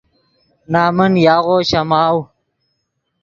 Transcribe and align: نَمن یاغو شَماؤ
نَمن 0.71 1.13
یاغو 1.25 1.57
شَماؤ 1.69 2.17